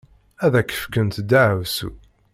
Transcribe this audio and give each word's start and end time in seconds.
Ad 0.45 0.53
ak-fkent 0.61 1.17
ddeɛwessu. 1.27 1.89